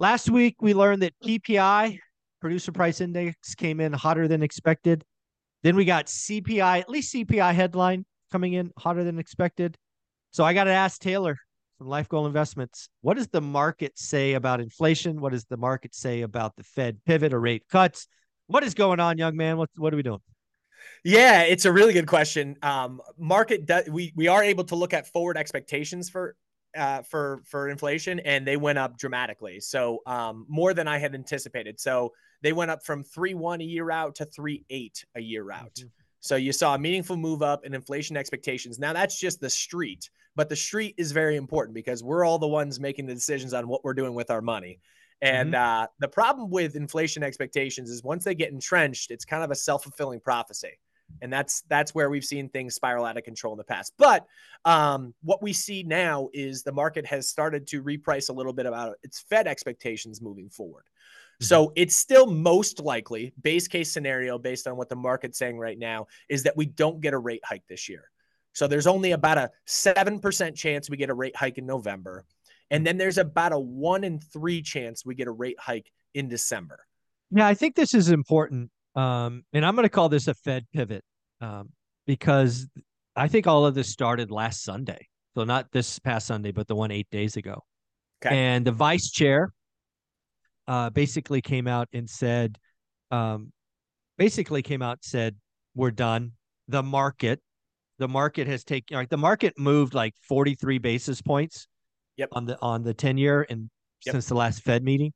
[0.00, 1.98] Last week we learned that PPI,
[2.40, 5.04] producer price index, came in hotter than expected.
[5.62, 9.76] Then we got CPI, at least CPI headline coming in hotter than expected.
[10.30, 11.36] So I got to ask Taylor
[11.76, 15.20] from Life Goal Investments, what does the market say about inflation?
[15.20, 18.08] What does the market say about the Fed pivot or rate cuts?
[18.46, 19.58] What is going on, young man?
[19.58, 20.20] What what are we doing?
[21.04, 22.56] Yeah, it's a really good question.
[22.62, 26.36] Um, market, do, we we are able to look at forward expectations for
[26.76, 29.60] uh, for for inflation, and they went up dramatically.
[29.60, 31.80] So um, more than I had anticipated.
[31.80, 32.12] So
[32.42, 35.74] they went up from three one a year out to three eight a year out.
[35.74, 35.88] Mm-hmm.
[36.20, 38.78] So you saw a meaningful move up in inflation expectations.
[38.78, 42.46] Now that's just the street, but the street is very important because we're all the
[42.46, 44.80] ones making the decisions on what we're doing with our money.
[45.22, 45.82] And mm-hmm.
[45.82, 49.54] uh, the problem with inflation expectations is once they get entrenched, it's kind of a
[49.54, 50.78] self fulfilling prophecy
[51.22, 53.92] and that's that's where we've seen things spiral out of control in the past.
[53.98, 54.26] But
[54.64, 58.66] um, what we see now is the market has started to reprice a little bit
[58.66, 60.84] about its Fed expectations moving forward.
[60.84, 61.44] Mm-hmm.
[61.44, 65.78] So it's still most likely, base case scenario, based on what the market's saying right
[65.78, 68.10] now, is that we don't get a rate hike this year.
[68.52, 72.24] So there's only about a 7% chance we get a rate hike in November.
[72.70, 76.28] And then there's about a one in three chance we get a rate hike in
[76.28, 76.84] December.
[77.30, 80.66] Yeah, I think this is important um, and I'm going to call this a Fed
[80.72, 81.04] pivot
[81.40, 81.70] um,
[82.06, 82.68] because
[83.16, 85.08] I think all of this started last Sunday.
[85.34, 87.62] So not this past Sunday, but the one eight days ago.
[88.24, 88.36] Okay.
[88.36, 89.52] And the vice chair
[90.66, 92.58] uh, basically came out and said,
[93.10, 93.52] um,
[94.18, 95.36] basically came out and said,
[95.74, 96.32] we're done.
[96.68, 97.40] The market,
[97.98, 101.66] the market has taken, like the market moved like 43 basis points
[102.16, 102.28] yep.
[102.32, 103.70] on the on the 10 year and
[104.04, 104.12] yep.
[104.12, 105.12] since the last Fed meeting.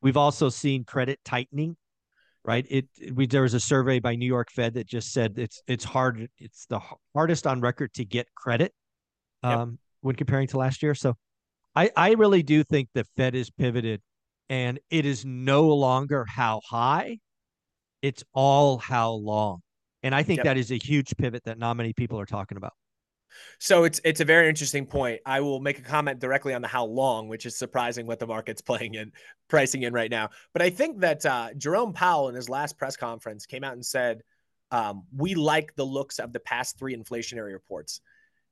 [0.00, 1.76] We've also seen credit tightening
[2.46, 2.64] right?
[2.70, 5.84] It we there was a survey by New York Fed that just said it's it's
[5.84, 6.80] hard it's the
[7.14, 8.72] hardest on record to get credit
[9.42, 9.78] um, yep.
[10.00, 10.94] when comparing to last year.
[10.94, 11.14] So
[11.74, 14.00] I I really do think the Fed is pivoted
[14.48, 17.18] and it is no longer how high,
[18.00, 19.60] it's all how long.
[20.04, 20.44] And I think yep.
[20.44, 22.74] that is a huge pivot that not many people are talking about.
[23.58, 25.20] So it's it's a very interesting point.
[25.26, 28.26] I will make a comment directly on the how long, which is surprising what the
[28.26, 29.12] market's playing in
[29.48, 30.30] pricing in right now.
[30.52, 33.84] But I think that uh, Jerome Powell in his last press conference came out and
[33.84, 34.22] said,
[34.70, 38.00] um, "We like the looks of the past three inflationary reports."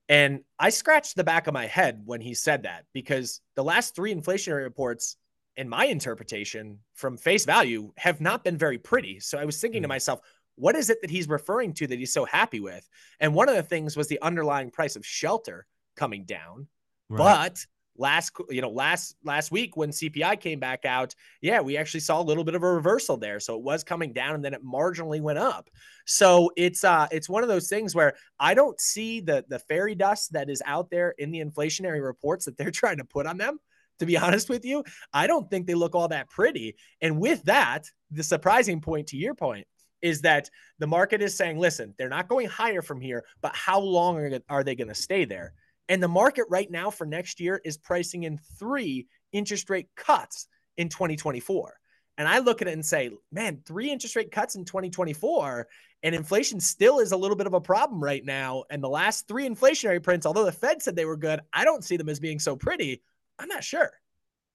[0.08, 3.94] And I scratched the back of my head when he said that because the last
[3.94, 5.16] three inflationary reports,
[5.56, 9.20] in my interpretation, from face value, have not been very pretty.
[9.20, 9.84] So I was thinking mm-hmm.
[9.84, 9.94] to hmm.
[9.94, 10.20] myself,
[10.56, 12.88] what is it that he's referring to that he's so happy with?
[13.20, 15.66] And one of the things was the underlying price of shelter
[15.96, 16.68] coming down.
[17.08, 17.18] Right.
[17.18, 17.66] But
[17.96, 22.20] last you know last last week when CPI came back out, yeah, we actually saw
[22.20, 23.40] a little bit of a reversal there.
[23.40, 25.68] So it was coming down and then it marginally went up.
[26.06, 29.94] So it's uh it's one of those things where I don't see the the fairy
[29.94, 33.38] dust that is out there in the inflationary reports that they're trying to put on
[33.38, 33.58] them.
[34.00, 36.76] To be honest with you, I don't think they look all that pretty.
[37.00, 39.66] And with that, the surprising point to your point
[40.04, 43.80] is that the market is saying, listen, they're not going higher from here, but how
[43.80, 44.18] long
[44.50, 45.54] are, they going to stay there?
[45.88, 50.46] And the market right now for next year is pricing in three interest rate cuts
[50.76, 51.74] in 2024.
[52.18, 55.66] And I look at it and say, man, three interest rate cuts in 2024,
[56.02, 58.64] and inflation still is a little bit of a problem right now.
[58.68, 61.82] And the last three inflationary prints, although the Fed said they were good, I don't
[61.82, 63.02] see them as being so pretty.
[63.38, 63.90] I'm not sure.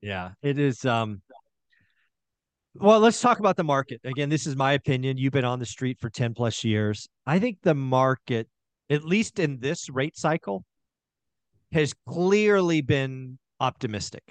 [0.02, 0.86] Yeah, it is.
[0.86, 1.22] Um,
[2.80, 4.02] well, let's talk about the market.
[4.04, 5.18] Again, this is my opinion.
[5.18, 7.08] You've been on the street for 10 plus years.
[7.26, 8.48] I think the market,
[8.90, 10.64] at least in this rate cycle,
[11.72, 14.24] has clearly been optimistic.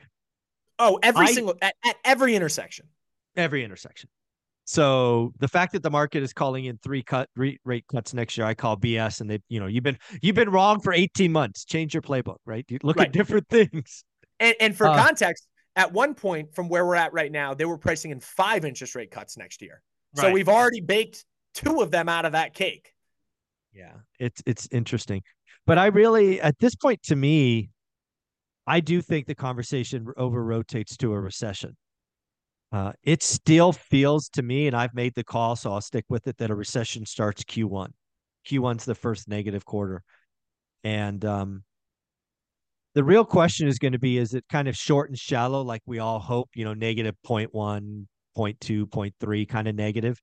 [0.79, 2.87] Oh, every I, single at, at every intersection.
[3.37, 4.09] Every intersection.
[4.65, 8.37] So the fact that the market is calling in three cut rate, rate cuts next
[8.37, 9.21] year, I call BS.
[9.21, 11.65] And they, you know, you've been you've been wrong for 18 months.
[11.65, 12.67] Change your playbook, right?
[12.69, 13.07] You look right.
[13.07, 14.05] at different things.
[14.41, 15.49] And, and for uh, context,
[15.79, 18.97] at one point from where we're at right now, they were pricing in five interest
[18.97, 19.81] rate cuts next year.
[20.17, 20.25] Right.
[20.25, 21.25] So we've already baked
[21.55, 22.93] two of them out of that cake.
[23.73, 25.23] Yeah, it's it's interesting.
[25.67, 27.71] But I really at this point to me,
[28.67, 31.77] I do think the conversation over rotates to a recession.
[32.73, 36.27] Uh, it still feels to me, and I've made the call, so I'll stick with
[36.27, 37.93] it, that a recession starts Q1.
[38.47, 40.03] Q1's the first negative quarter.
[40.85, 41.65] And um,
[42.95, 45.83] the real question is going to be is it kind of short and shallow like
[45.87, 48.07] we all hope you know negative 0.1
[48.37, 50.21] 0.2 0.3 kind of negative?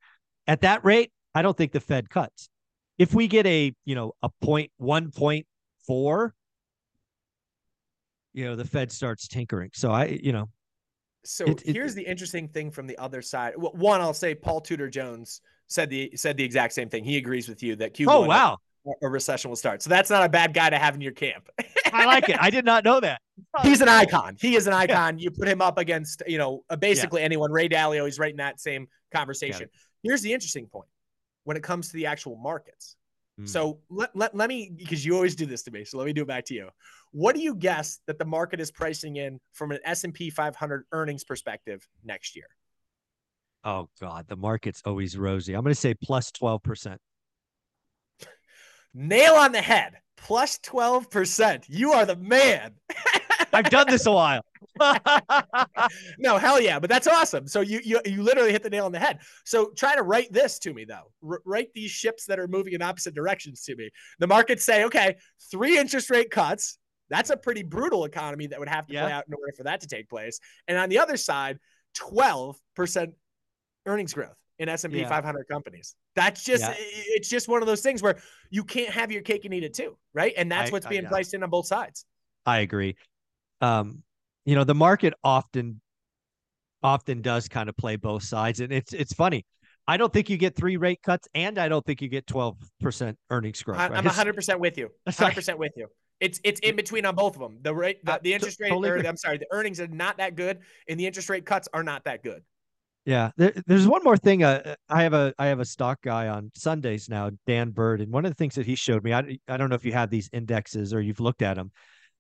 [0.48, 2.50] At that rate i don't think the fed cuts.
[2.98, 6.32] If we get a you know a point 1.4
[8.34, 9.72] you know the fed starts tinkering.
[9.74, 10.50] So i you know
[11.24, 13.54] so it, here's it, the interesting thing from the other side.
[13.58, 17.04] One i'll say paul tudor jones said the said the exact same thing.
[17.04, 18.58] He agrees with you that q1 oh wow
[19.02, 19.82] a recession will start.
[19.82, 21.50] So that's not a bad guy to have in your camp.
[21.92, 22.38] I like it.
[22.40, 23.22] I did not know that.
[23.64, 24.38] He's an icon.
[24.40, 25.18] He is an icon.
[25.18, 25.24] Yeah.
[25.24, 27.26] You put him up against, you know, uh, basically yeah.
[27.26, 27.52] anyone.
[27.52, 29.70] Ray Dalio, he's right in that same conversation.
[30.04, 30.88] Here's the interesting point
[31.44, 32.96] when it comes to the actual markets.
[33.40, 33.48] Mm.
[33.50, 35.84] So let, let, let me, because you always do this to me.
[35.84, 36.70] So let me do it back to you.
[37.12, 41.24] What do you guess that the market is pricing in from an S&P 500 earnings
[41.24, 42.48] perspective next year?
[43.64, 45.54] Oh God, the market's always rosy.
[45.54, 46.98] I'm going to say plus 12%.
[48.96, 49.94] Nail on the head.
[50.18, 51.66] Plus 12%.
[51.68, 52.72] You are the man.
[53.54, 54.42] I've done this a while.
[56.18, 57.48] no, hell yeah, but that's awesome.
[57.48, 59.20] So you you you literally hit the nail on the head.
[59.46, 61.12] So try to write this to me though.
[61.26, 63.90] R- write these ships that are moving in opposite directions to me.
[64.20, 65.16] The markets say, okay,
[65.52, 66.78] three interest rate cuts.
[67.10, 69.04] That's a pretty brutal economy that would have to yeah.
[69.04, 70.40] play out in order for that to take place.
[70.68, 71.60] And on the other side,
[71.98, 73.14] 12%
[73.86, 75.10] earnings growth in S&P yeah.
[75.10, 75.96] 500 companies.
[76.16, 76.74] That's just yeah.
[76.78, 78.18] it's just one of those things where
[78.50, 80.34] you can't have your cake and eat it too, right?
[80.38, 82.06] And that's I, what's being I, priced in on both sides.
[82.46, 82.96] I agree.
[83.62, 84.04] Um,
[84.46, 85.82] you know, the market often
[86.84, 89.46] often does kind of play both sides and it's it's funny.
[89.88, 93.16] I don't think you get three rate cuts and I don't think you get 12%
[93.30, 93.78] earnings growth.
[93.78, 93.92] Right?
[93.92, 94.90] I'm 100% with you.
[95.08, 95.88] 100% with you.
[96.20, 97.60] It's it's in between on both of them.
[97.62, 100.36] The rate the, the interest rate totally or, I'm sorry, the earnings are not that
[100.36, 102.42] good and the interest rate cuts are not that good.
[103.06, 104.44] Yeah, there, there's one more thing.
[104.44, 108.12] Uh, I have a I have a stock guy on Sundays now, Dan Bird, and
[108.12, 109.14] one of the things that he showed me.
[109.14, 111.72] I I don't know if you have these indexes or you've looked at them,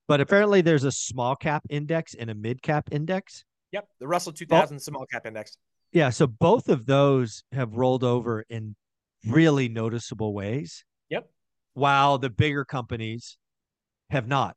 [0.07, 3.43] but apparently there's a small cap index and a mid cap index.
[3.71, 5.57] Yep, the Russell 2000 small cap index.
[5.91, 8.75] Yeah, so both of those have rolled over in
[9.27, 10.85] really noticeable ways.
[11.09, 11.29] Yep.
[11.73, 13.37] While the bigger companies
[14.09, 14.55] have not.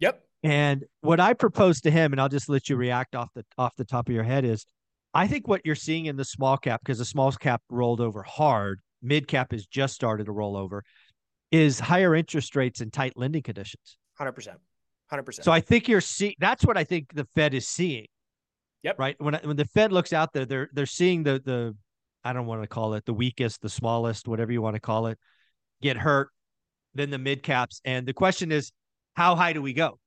[0.00, 0.22] Yep.
[0.42, 3.74] And what I proposed to him, and I'll just let you react off the off
[3.76, 4.66] the top of your head, is
[5.14, 8.22] I think what you're seeing in the small cap, because the small cap rolled over
[8.22, 10.82] hard, mid cap has just started to roll over,
[11.52, 13.96] is higher interest rates and tight lending conditions.
[14.20, 14.56] 100%.
[15.12, 15.44] 100%.
[15.44, 18.06] So I think you're seeing that's what I think the Fed is seeing.
[18.82, 18.98] Yep.
[18.98, 19.16] Right.
[19.18, 21.76] When when the Fed looks out there, they're they're seeing the the
[22.24, 25.06] I don't want to call it the weakest, the smallest, whatever you want to call
[25.06, 25.18] it,
[25.80, 26.30] get hurt,
[26.94, 27.80] then the mid caps.
[27.84, 28.72] And the question is,
[29.14, 29.98] how high do we go?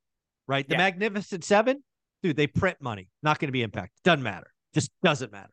[0.47, 0.67] Right.
[0.67, 0.79] The yeah.
[0.79, 1.83] Magnificent Seven,
[2.23, 3.97] dude, they print money, not going to be impacted.
[4.03, 4.51] Doesn't matter.
[4.77, 5.49] Just doesn't matter.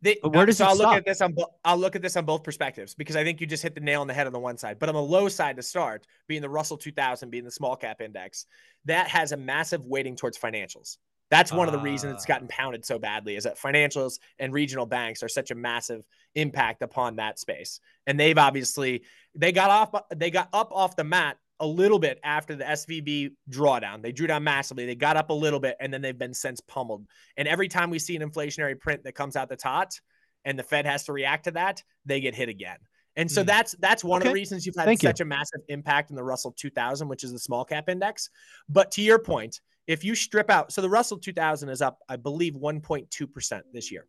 [0.00, 0.88] They, where does so I'll stop?
[0.88, 3.46] look at this on I'll look at this on both perspectives because I think you
[3.46, 4.80] just hit the nail on the head on the one side.
[4.80, 8.00] But on the low side to start, being the Russell 2000, being the small cap
[8.00, 8.46] index,
[8.86, 10.96] that has a massive weighting towards financials.
[11.30, 12.54] That's one uh, of the reasons it's gotten ah.
[12.54, 16.04] pounded so badly is that financials and regional banks are such a massive
[16.34, 17.78] impact upon that space.
[18.08, 19.04] And they've obviously
[19.36, 23.30] they got off they got up off the mat a little bit after the SVB
[23.48, 24.02] drawdown.
[24.02, 24.84] They drew down massively.
[24.84, 27.06] They got up a little bit and then they've been since pummeled.
[27.36, 29.98] And every time we see an inflationary print that comes out the tot
[30.44, 32.78] and the Fed has to react to that, they get hit again.
[33.14, 33.46] And so mm.
[33.46, 34.28] that's that's one okay.
[34.28, 35.24] of the reasons you've had Thank such you.
[35.24, 38.28] a massive impact in the Russell 2000, which is the small cap index.
[38.68, 42.16] But to your point, if you strip out, so the Russell 2000 is up, I
[42.16, 44.08] believe, 1.2% this year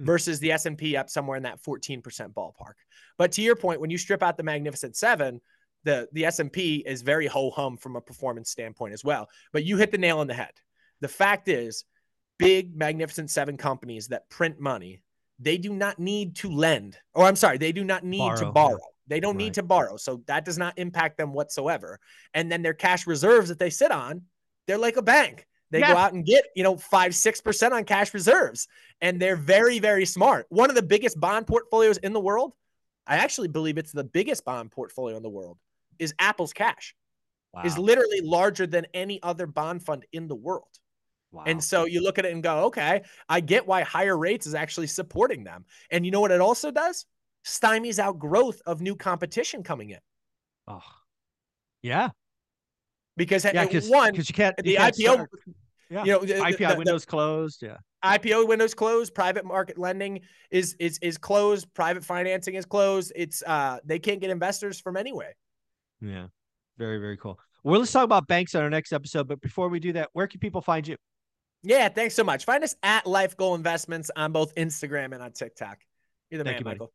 [0.00, 0.06] mm.
[0.06, 2.02] versus the S&P up somewhere in that 14%
[2.32, 2.74] ballpark.
[3.18, 5.40] But to your point, when you strip out the Magnificent Seven,
[5.86, 9.30] the the S&P is very ho hum from a performance standpoint as well.
[9.52, 10.52] But you hit the nail on the head.
[11.00, 11.84] The fact is,
[12.38, 15.00] big magnificent seven companies that print money,
[15.38, 16.98] they do not need to lend.
[17.14, 18.40] Or I'm sorry, they do not need borrow.
[18.40, 18.78] to borrow.
[19.06, 19.44] They don't right.
[19.44, 19.96] need to borrow.
[19.96, 22.00] So that does not impact them whatsoever.
[22.34, 24.22] And then their cash reserves that they sit on,
[24.66, 25.46] they're like a bank.
[25.70, 25.92] They yeah.
[25.92, 28.66] go out and get, you know, five, six percent on cash reserves.
[29.00, 30.46] And they're very, very smart.
[30.48, 32.52] One of the biggest bond portfolios in the world.
[33.06, 35.58] I actually believe it's the biggest bond portfolio in the world
[35.98, 36.94] is Apple's cash.
[37.52, 37.62] Wow.
[37.64, 40.68] Is literally larger than any other bond fund in the world.
[41.32, 41.44] Wow.
[41.46, 44.54] And so you look at it and go, okay, I get why higher rates is
[44.54, 45.64] actually supporting them.
[45.90, 47.06] And you know what it also does?
[47.44, 49.98] Stymies out growth of new competition coming in.
[50.68, 50.80] Oh,
[51.82, 52.10] yeah.
[53.16, 55.30] Because yeah, one, because you can't the can't IPO, start.
[55.88, 57.62] yeah, you know, the, IPO the, windows the, closed.
[57.62, 59.14] Yeah, IPO windows closed.
[59.14, 61.72] Private market lending is is is closed.
[61.72, 63.12] Private financing is closed.
[63.16, 65.32] It's uh they can't get investors from anyway.
[66.00, 66.26] Yeah.
[66.78, 67.38] Very, very cool.
[67.64, 69.28] Well, let's talk about banks on our next episode.
[69.28, 70.96] But before we do that, where can people find you?
[71.62, 72.44] Yeah, thanks so much.
[72.44, 75.78] Find us at Life Goal Investments on both Instagram and on TikTok.
[76.30, 76.92] You're the Thank man, you, Michael.